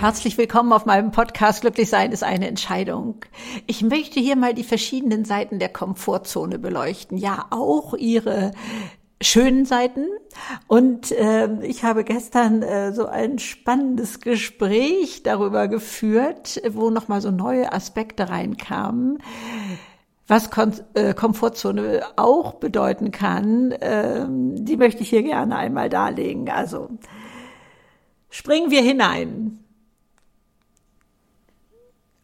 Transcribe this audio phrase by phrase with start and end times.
[0.00, 3.16] Herzlich willkommen auf meinem Podcast Glücklich sein ist eine Entscheidung.
[3.66, 7.18] Ich möchte hier mal die verschiedenen Seiten der Komfortzone beleuchten.
[7.18, 8.52] Ja, auch ihre
[9.20, 10.06] schönen Seiten.
[10.68, 17.30] Und äh, ich habe gestern äh, so ein spannendes Gespräch darüber geführt, wo nochmal so
[17.30, 19.18] neue Aspekte reinkamen.
[20.26, 26.48] Was Kon äh, Komfortzone auch bedeuten kann, äh, die möchte ich hier gerne einmal darlegen.
[26.48, 26.88] Also
[28.30, 29.58] springen wir hinein.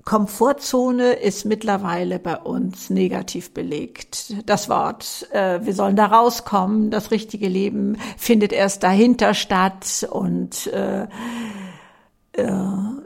[0.06, 4.34] Komfortzone ist mittlerweile bei uns negativ belegt.
[4.46, 10.69] Das Wort, äh, wir sollen da rauskommen, das richtige Leben findet erst dahinter statt und
[10.69, 11.09] äh,
[12.34, 12.46] äh,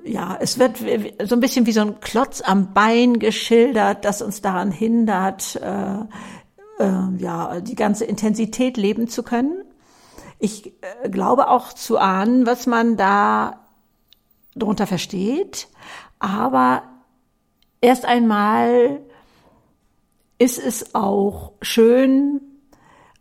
[0.05, 0.77] ja, es wird
[1.25, 6.01] so ein bisschen wie so ein Klotz am Bein geschildert, das uns daran hindert, äh,
[6.81, 9.65] äh, ja, die ganze Intensität leben zu können.
[10.39, 13.67] Ich äh, glaube auch zu ahnen, was man da
[14.55, 15.69] drunter versteht.
[16.19, 16.83] Aber
[17.81, 19.01] erst einmal
[20.39, 22.41] ist es auch schön,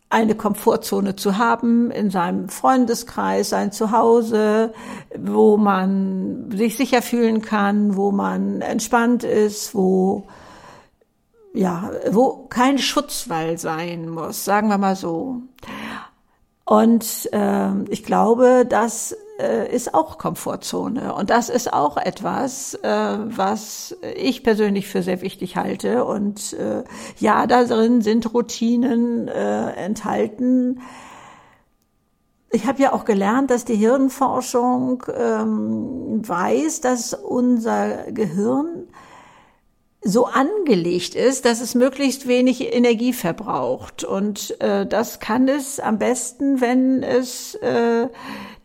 [0.09, 4.73] eine Komfortzone zu haben in seinem Freundeskreis, sein Zuhause,
[5.15, 10.25] wo man sich sicher fühlen kann, wo man entspannt ist, wo
[11.53, 15.41] ja, wo kein Schutzwall sein muss, sagen wir mal so.
[16.69, 21.15] Und äh, ich glaube, das äh, ist auch Komfortzone.
[21.15, 26.05] Und das ist auch etwas, äh, was ich persönlich für sehr wichtig halte.
[26.05, 26.83] Und äh,
[27.17, 30.81] ja, da drin sind Routinen äh, enthalten.
[32.51, 38.89] Ich habe ja auch gelernt, dass die Hirnforschung ähm, weiß, dass unser Gehirn
[40.01, 44.05] so angelegt ist, dass es möglichst wenig Energie verbraucht.
[44.05, 48.07] Und äh, das kann es am besten, wenn es äh,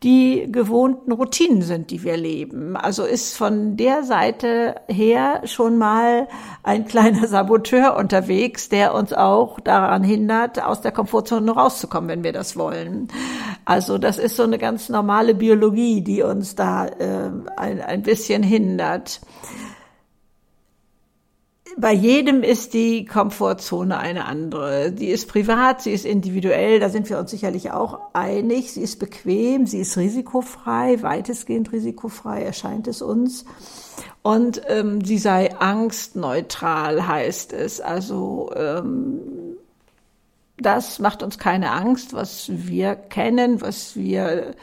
[0.04, 2.76] die gewohnten Routinen sind, die wir leben.
[2.76, 6.28] Also ist von der Seite her schon mal
[6.62, 12.32] ein kleiner Saboteur unterwegs, der uns auch daran hindert, aus der Komfortzone rauszukommen, wenn wir
[12.32, 13.08] das wollen.
[13.64, 18.44] Also das ist so eine ganz normale Biologie, die uns da äh, ein, ein bisschen
[18.44, 19.20] hindert
[21.76, 24.92] bei jedem ist die Komfortzone eine andere.
[24.92, 28.72] Die ist privat, sie ist individuell, da sind wir uns sicherlich auch einig.
[28.72, 33.44] Sie ist bequem, sie ist risikofrei, weitestgehend risikofrei erscheint es uns.
[34.22, 37.80] Und ähm, sie sei angstneutral, heißt es.
[37.80, 39.20] Also ähm,
[40.56, 44.54] das macht uns keine Angst, was wir kennen, was wir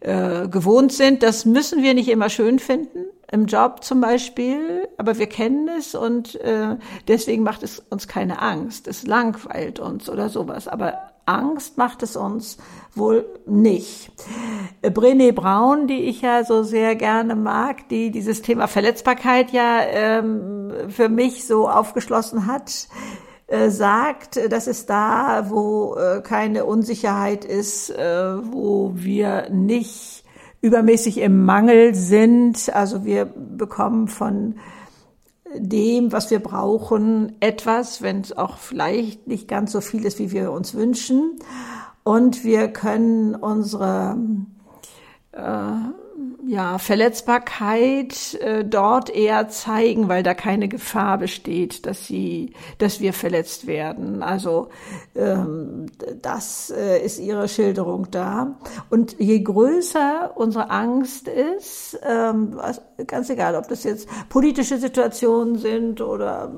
[0.00, 1.22] äh, gewohnt sind.
[1.22, 5.94] Das müssen wir nicht immer schön finden im Job zum Beispiel, aber wir kennen es
[5.94, 6.76] und äh,
[7.08, 8.86] deswegen macht es uns keine Angst.
[8.86, 10.68] Es langweilt uns oder sowas.
[10.68, 12.58] Aber Angst macht es uns
[12.94, 14.12] wohl nicht.
[14.82, 20.72] Brené Braun, die ich ja so sehr gerne mag, die dieses Thema Verletzbarkeit ja ähm,
[20.88, 22.88] für mich so aufgeschlossen hat,
[23.46, 30.21] äh, sagt, das ist da, wo äh, keine Unsicherheit ist, äh, wo wir nicht
[30.62, 32.74] übermäßig im Mangel sind.
[32.74, 34.54] Also wir bekommen von
[35.54, 40.32] dem, was wir brauchen, etwas, wenn es auch vielleicht nicht ganz so viel ist, wie
[40.32, 41.36] wir uns wünschen.
[42.04, 44.16] Und wir können unsere
[45.32, 45.72] äh,
[46.44, 53.12] ja, Verletzbarkeit äh, dort eher zeigen, weil da keine Gefahr besteht, dass sie, dass wir
[53.12, 54.22] verletzt werden.
[54.22, 54.68] Also
[55.14, 55.86] ähm,
[56.20, 58.58] das äh, ist ihre Schilderung da.
[58.90, 62.60] Und je größer unsere Angst ist, ähm,
[63.06, 66.52] ganz egal, ob das jetzt politische Situationen sind oder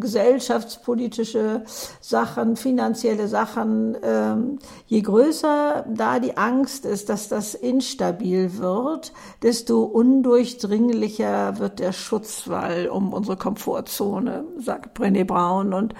[0.00, 1.64] gesellschaftspolitische
[2.00, 9.12] Sachen, finanzielle Sachen, ähm, je größer da die Angst ist, dass das instabil wird,
[9.42, 15.72] desto undurchdringlicher wird der Schutzwall um unsere Komfortzone, sagt Brené Brown.
[15.72, 15.94] Und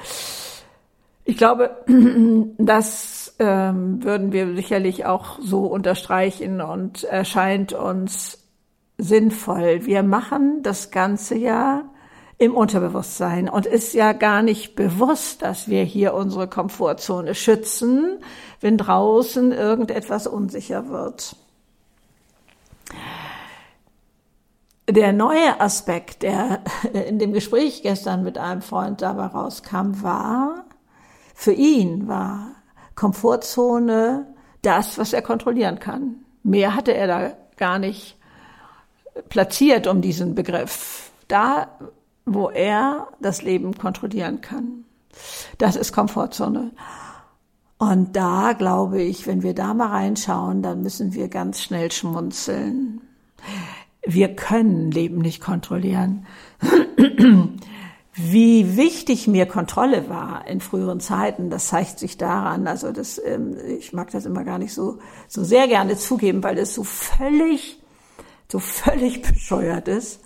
[1.25, 1.77] ich glaube,
[2.59, 8.39] das ähm, würden wir sicherlich auch so unterstreichen und erscheint uns
[8.99, 9.85] sinnvoll.
[9.85, 11.91] Wir machen das ganze ja
[12.39, 18.19] im Unterbewusstsein und ist ja gar nicht bewusst, dass wir hier unsere Komfortzone schützen,
[18.61, 21.37] wenn draußen irgendetwas unsicher wird.
[24.89, 26.61] Der neue Aspekt, der
[26.93, 30.65] in dem Gespräch gestern mit einem Freund dabei rauskam, war,
[31.35, 32.53] für ihn war
[32.95, 34.27] Komfortzone
[34.63, 36.25] das, was er kontrollieren kann.
[36.43, 38.17] Mehr hatte er da gar nicht
[39.29, 41.11] platziert um diesen Begriff.
[41.29, 41.69] Da
[42.27, 44.85] wo er das Leben kontrollieren kann.
[45.59, 46.73] Das ist Komfortzone.
[47.79, 53.01] Und da glaube ich, wenn wir da mal reinschauen, dann müssen wir ganz schnell schmunzeln.
[54.07, 56.27] wir können Leben nicht kontrollieren.
[58.15, 63.59] Wie wichtig mir Kontrolle war in früheren Zeiten, das zeigt sich daran, also das, ähm,
[63.79, 67.83] ich mag das immer gar nicht so, so sehr gerne zugeben, weil es so völlig,
[68.51, 70.23] so völlig bescheuert ist.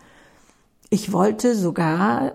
[0.90, 2.32] Ich wollte sogar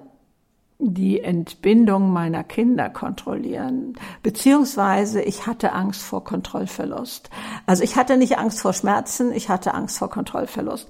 [0.79, 3.93] die Entbindung meiner Kinder kontrollieren,
[4.23, 7.29] beziehungsweise ich hatte Angst vor Kontrollverlust.
[7.65, 10.87] Also ich hatte nicht Angst vor Schmerzen, ich hatte Angst vor Kontrollverlust.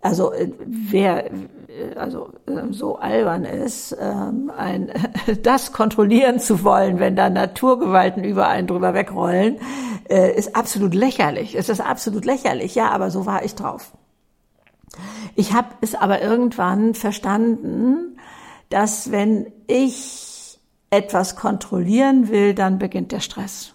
[0.00, 4.92] Also äh, wer äh, also äh, so albern ist, ähm, ein,
[5.42, 9.58] das kontrollieren zu wollen, wenn da Naturgewalten über einen drüber wegrollen,
[10.08, 11.54] ist absolut lächerlich.
[11.54, 12.74] Es ist absolut lächerlich.
[12.74, 13.92] Ja, aber so war ich drauf.
[15.38, 18.18] Ich habe es aber irgendwann verstanden,
[18.70, 20.58] dass wenn ich
[20.90, 23.72] etwas kontrollieren will, dann beginnt der Stress.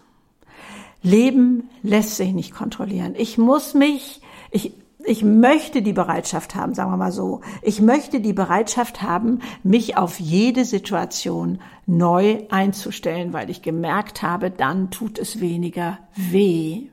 [1.02, 3.14] Leben lässt sich nicht kontrollieren.
[3.18, 4.20] Ich muss mich,
[4.52, 4.74] ich,
[5.06, 9.96] ich möchte die Bereitschaft haben, sagen wir mal so, ich möchte die Bereitschaft haben, mich
[9.96, 16.90] auf jede Situation neu einzustellen, weil ich gemerkt habe, dann tut es weniger weh.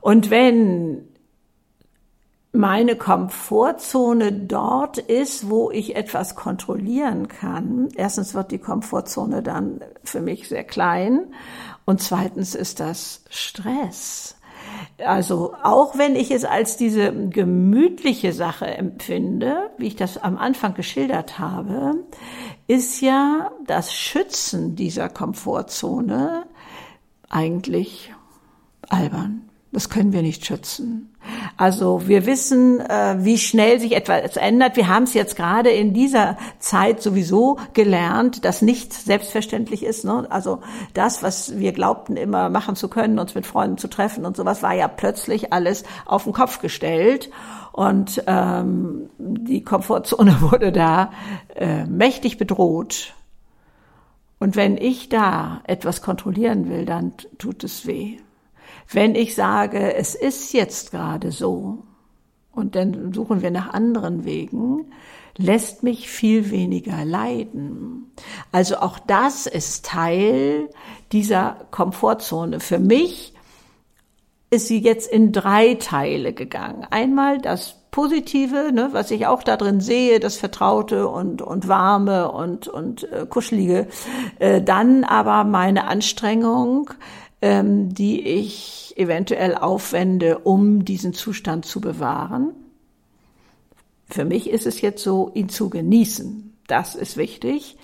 [0.00, 1.08] Und wenn
[2.52, 7.88] meine Komfortzone dort ist, wo ich etwas kontrollieren kann.
[7.94, 11.32] Erstens wird die Komfortzone dann für mich sehr klein
[11.84, 14.36] und zweitens ist das Stress.
[14.98, 20.74] Also auch wenn ich es als diese gemütliche Sache empfinde, wie ich das am Anfang
[20.74, 22.04] geschildert habe,
[22.66, 26.44] ist ja das Schützen dieser Komfortzone
[27.28, 28.12] eigentlich
[28.88, 29.49] albern.
[29.72, 31.14] Das können wir nicht schützen.
[31.56, 34.76] Also wir wissen, äh, wie schnell sich etwas ändert.
[34.76, 40.04] Wir haben es jetzt gerade in dieser Zeit sowieso gelernt, dass nichts selbstverständlich ist.
[40.04, 40.26] Ne?
[40.28, 40.58] Also
[40.92, 44.62] das, was wir glaubten immer machen zu können, uns mit Freunden zu treffen und sowas,
[44.64, 47.30] war ja plötzlich alles auf den Kopf gestellt.
[47.70, 51.12] Und ähm, die Komfortzone wurde da
[51.54, 53.14] äh, mächtig bedroht.
[54.40, 58.18] Und wenn ich da etwas kontrollieren will, dann tut es weh.
[58.90, 61.84] Wenn ich sage, es ist jetzt gerade so,
[62.52, 64.92] und dann suchen wir nach anderen Wegen,
[65.36, 68.12] lässt mich viel weniger leiden.
[68.52, 70.68] Also auch das ist Teil
[71.12, 72.60] dieser Komfortzone.
[72.60, 73.34] Für mich
[74.50, 76.86] ist sie jetzt in drei Teile gegangen.
[76.90, 82.30] Einmal das Positive, ne, was ich auch da drin sehe, das Vertraute und, und Warme
[82.30, 83.86] und, und äh, Kuschelige.
[84.38, 86.90] Äh, dann aber meine Anstrengung,
[87.42, 92.52] ähm, die ich eventuell aufwende, um diesen Zustand zu bewahren.
[94.08, 96.58] Für mich ist es jetzt so, ihn zu genießen.
[96.66, 97.76] Das ist wichtig.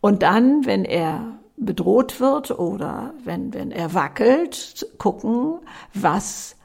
[0.00, 5.58] Und dann, wenn er bedroht wird oder wenn, wenn er wackelt, gucken,
[5.92, 6.56] was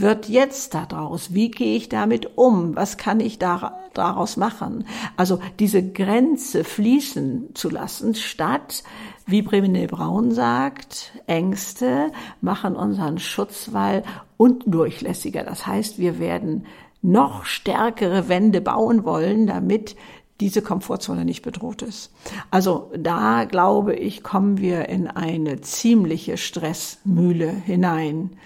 [0.00, 1.32] wird jetzt daraus?
[1.34, 2.76] Wie gehe ich damit um?
[2.76, 4.86] Was kann ich daraus machen?
[5.16, 8.84] Also diese Grenze fließen zu lassen, statt
[9.26, 14.04] wie Brené Braun sagt, Ängste machen unseren Schutzwall
[14.36, 15.42] undurchlässiger.
[15.42, 16.66] Das heißt, wir werden
[17.02, 19.96] noch stärkere Wände bauen wollen, damit
[20.40, 22.12] diese Komfortzone nicht bedroht ist.
[22.50, 28.36] Also da glaube ich, kommen wir in eine ziemliche Stressmühle hinein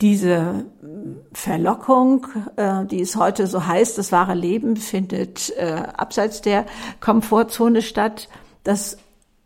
[0.00, 0.64] diese
[1.32, 6.66] Verlockung, äh, die es heute so heißt, das wahre Leben findet äh, abseits der
[7.00, 8.28] Komfortzone statt.
[8.64, 8.96] Das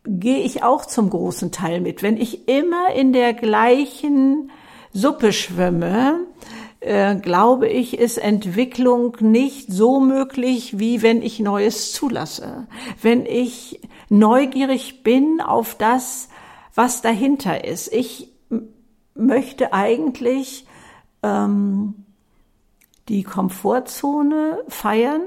[0.06, 2.02] gehe ich auch zum großen Teil mit.
[2.02, 4.50] Wenn ich immer in der gleichen
[4.92, 6.20] Suppe schwimme,
[6.80, 12.66] äh, glaube ich, ist Entwicklung nicht so möglich, wie wenn ich Neues zulasse.
[13.00, 16.28] Wenn ich neugierig bin auf das,
[16.74, 17.92] was dahinter ist.
[17.92, 18.32] Ich
[19.14, 20.66] möchte eigentlich
[21.22, 21.94] ähm,
[23.08, 25.22] die Komfortzone feiern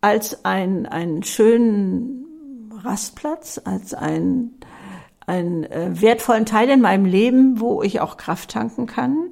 [0.00, 4.50] als ein, einen schönen Rastplatz, als ein,
[5.26, 9.28] einen äh, wertvollen Teil in meinem Leben, wo ich auch Kraft tanken kann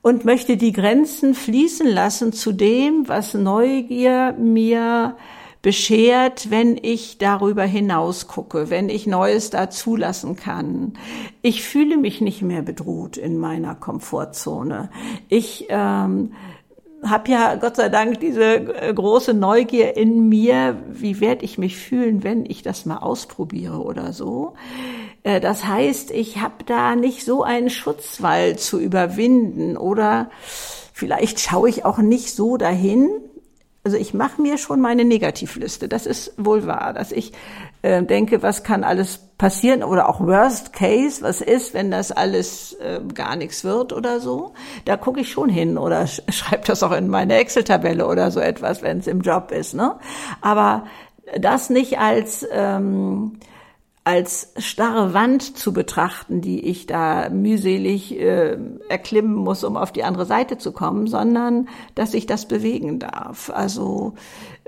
[0.00, 5.16] und möchte die Grenzen fließen lassen zu dem, was Neugier mir
[5.62, 10.94] beschert, wenn ich darüber hinaus gucke, wenn ich Neues da zulassen kann.
[11.40, 14.90] Ich fühle mich nicht mehr bedroht in meiner Komfortzone.
[15.28, 16.32] Ich ähm,
[17.04, 21.76] habe ja Gott sei Dank diese äh, große Neugier in mir, wie werde ich mich
[21.76, 24.54] fühlen, wenn ich das mal ausprobiere oder so.
[25.22, 30.30] Äh, das heißt, ich habe da nicht so einen Schutzwall zu überwinden oder
[30.92, 33.10] vielleicht schaue ich auch nicht so dahin,
[33.84, 35.88] also ich mache mir schon meine Negativliste.
[35.88, 37.32] Das ist wohl wahr, dass ich
[37.82, 42.74] äh, denke, was kann alles passieren oder auch Worst Case, was ist, wenn das alles
[42.74, 44.54] äh, gar nichts wird oder so.
[44.84, 48.38] Da gucke ich schon hin oder sch schreibe das auch in meine Excel-Tabelle oder so
[48.38, 49.74] etwas, wenn es im Job ist.
[49.74, 49.96] Ne?
[50.40, 50.84] Aber
[51.40, 53.40] das nicht als ähm,
[54.04, 60.02] als starre Wand zu betrachten, die ich da mühselig äh, erklimmen muss, um auf die
[60.02, 63.50] andere Seite zu kommen, sondern dass ich das bewegen darf.
[63.50, 64.14] Also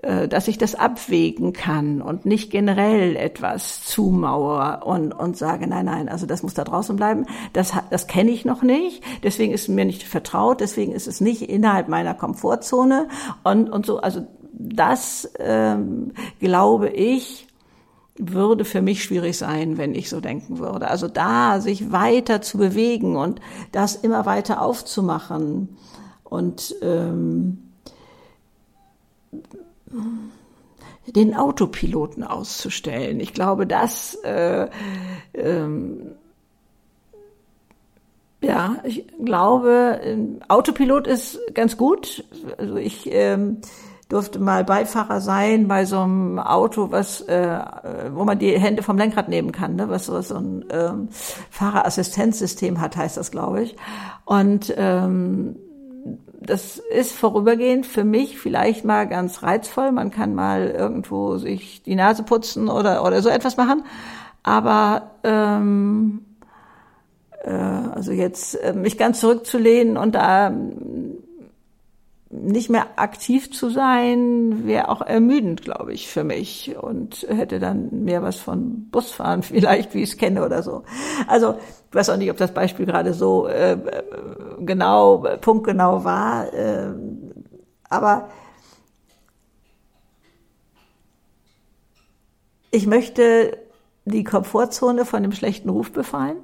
[0.05, 5.87] äh, dass ich das abwägen kann und nicht generell etwas zumauere und, und sage, nein,
[5.87, 7.27] nein, also das muss da draußen bleiben.
[7.55, 11.21] Das, das kenne ich noch nicht, deswegen ist es mir nicht vertraut, deswegen ist es
[11.21, 13.09] nicht innerhalb meiner Komfortzone
[13.45, 13.99] und, und so.
[13.99, 17.47] Also das ähm, glaube ich,
[18.17, 20.89] würde für mich schwierig sein, wenn ich so denken würde.
[20.89, 23.41] Also da sich weiter zu bewegen und
[23.73, 25.77] das immer weiter aufzumachen
[26.23, 27.59] und ähm,
[31.07, 33.21] den Autopiloten auszustellen.
[33.21, 34.69] Ich glaube, das äh,
[35.35, 36.15] ähm,
[38.41, 40.19] ja, ich glaube,
[40.49, 42.25] Autopilot ist ganz gut.
[42.59, 43.63] Also ich ähm,
[44.09, 47.59] durfte mal Beifahrer sein bei so einem Auto, was, äh,
[48.13, 49.89] wo man die Hände vom Lenkrad nehmen kann, ne?
[49.89, 51.09] was so, so ein ähm,
[51.51, 53.77] Fahrerassistenzsystem hat, heißt das, glaube ich.
[54.25, 55.57] Und ähm,
[56.41, 59.93] das ist vorübergehend für mich vielleicht mal ganz reizvoll.
[59.93, 63.85] Man kann mal irgendwo sich die Nase putzen oder, oder so etwas machen.
[64.43, 66.21] Aber ähm,
[67.43, 70.53] äh, also jetzt äh, mich ganz zurückzulehnen und da
[72.43, 78.05] nicht mehr aktiv zu sein, wäre auch ermüdend, glaube ich, für mich und hätte dann
[78.05, 80.83] mehr was von Busfahren vielleicht, wie ich es kenne oder so.
[81.27, 81.55] Also
[81.89, 83.79] ich weiß auch nicht, ob das Beispiel gerade so äh,
[84.61, 86.93] genau, punktgenau war, äh,
[87.89, 88.29] aber
[92.71, 93.57] ich möchte
[94.05, 96.39] die Komfortzone von dem schlechten Ruf befreien.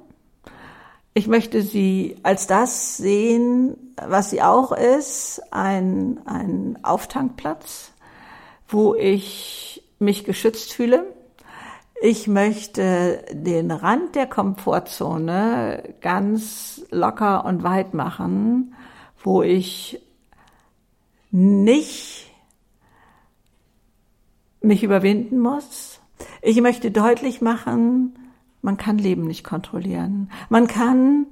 [1.13, 7.91] Ich möchte sie als das sehen, was sie auch ist, ein, ein Auftankplatz,
[8.69, 11.05] wo ich mich geschützt fühle.
[12.01, 18.73] Ich möchte den Rand der Komfortzone ganz locker und weit machen,
[19.21, 20.01] wo ich
[21.29, 22.31] nicht
[24.61, 25.99] mich überwinden muss.
[26.41, 28.15] Ich möchte deutlich machen,
[28.61, 30.29] man kann Leben nicht kontrollieren.
[30.49, 31.27] Man kann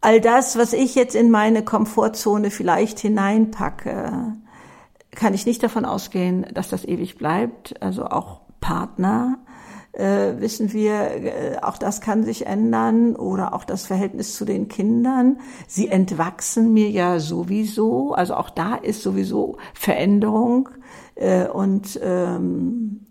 [0.00, 4.34] all das, was ich jetzt in meine Komfortzone vielleicht hineinpacke,
[5.12, 7.80] kann ich nicht davon ausgehen, dass das ewig bleibt.
[7.82, 9.38] Also auch Partner,
[9.92, 14.68] äh, wissen wir, äh, auch das kann sich ändern oder auch das Verhältnis zu den
[14.68, 15.38] Kindern.
[15.68, 20.70] Sie entwachsen mir ja sowieso, also auch da ist sowieso Veränderung
[21.14, 23.06] äh, und ähm,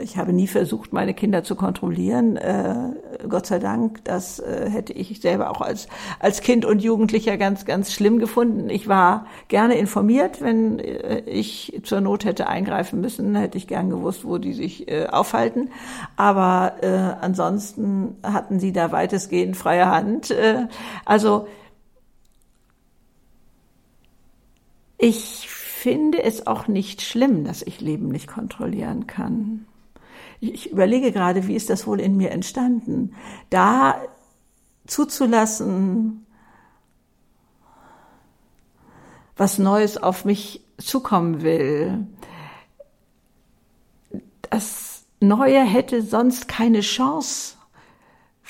[0.00, 2.36] ich habe nie versucht, meine Kinder zu kontrollieren.
[2.36, 2.92] Äh,
[3.28, 5.88] Gott sei Dank, das äh, hätte ich selber auch als,
[6.18, 8.70] als Kind und Jugendlicher ganz, ganz schlimm gefunden.
[8.70, 13.90] Ich war gerne informiert, wenn äh, ich zur Not hätte eingreifen müssen, hätte ich gern
[13.90, 15.70] gewusst, wo die sich äh, aufhalten.
[16.16, 16.86] Aber äh,
[17.20, 20.30] ansonsten hatten sie da weitestgehend freie Hand.
[20.30, 20.66] Äh,
[21.04, 21.46] also
[24.98, 29.66] ich finde es auch nicht schlimm, dass ich Leben nicht kontrollieren kann
[30.40, 33.14] ich überlege gerade, wie ist das wohl in mir entstanden,
[33.50, 34.00] da
[34.86, 36.26] zuzulassen,
[39.36, 42.06] was Neues auf mich zukommen will.
[44.50, 47.56] Das Neue hätte sonst keine Chance,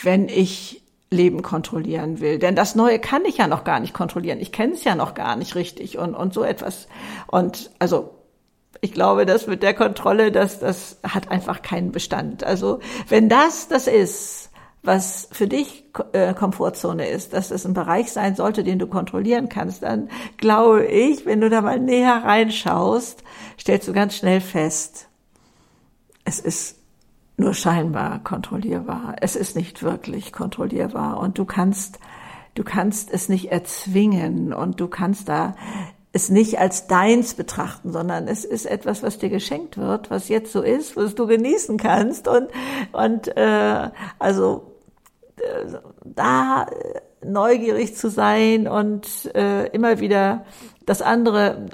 [0.03, 2.39] wenn ich Leben kontrollieren will.
[2.39, 4.39] Denn das Neue kann ich ja noch gar nicht kontrollieren.
[4.39, 6.87] Ich kenne es ja noch gar nicht richtig und, und so etwas.
[7.27, 8.20] Und also
[8.81, 12.45] ich glaube, das mit der Kontrolle, das, das hat einfach keinen Bestand.
[12.45, 14.51] Also wenn das das ist,
[14.83, 19.51] was für dich äh, Komfortzone ist, dass es ein Bereich sein sollte, den du kontrollieren
[19.51, 20.09] kannst, dann
[20.39, 23.23] glaube ich, wenn du da mal näher reinschaust,
[23.59, 25.09] stellst du ganz schnell fest,
[26.25, 26.79] es ist
[27.37, 29.17] nur scheinbar kontrollierbar.
[29.21, 31.99] Es ist nicht wirklich kontrollierbar und du kannst
[32.55, 35.55] du kannst es nicht erzwingen und du kannst da
[36.13, 40.53] es nicht als deins betrachten, sondern es ist etwas, was dir geschenkt wird, was jetzt
[40.53, 42.27] so ist, was du genießen kannst.
[42.27, 42.49] Und
[42.93, 44.75] und äh, also
[45.37, 45.67] äh,
[46.05, 46.67] da
[47.25, 50.45] neugierig zu sein und äh, immer wieder
[50.87, 51.67] das andere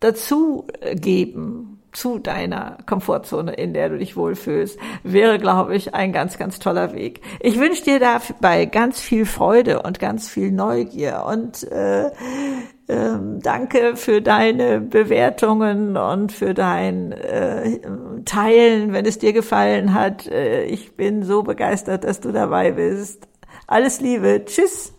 [0.00, 6.38] dazu geben zu deiner Komfortzone, in der du dich wohlfühlst, wäre, glaube ich, ein ganz,
[6.38, 7.20] ganz toller Weg.
[7.40, 13.96] Ich wünsche dir dabei ganz viel Freude und ganz viel Neugier und äh, äh, danke
[13.96, 17.80] für deine Bewertungen und für dein äh,
[18.24, 20.26] Teilen, wenn es dir gefallen hat.
[20.26, 23.26] Äh, ich bin so begeistert, dass du dabei bist.
[23.66, 24.44] Alles Liebe.
[24.44, 24.93] Tschüss.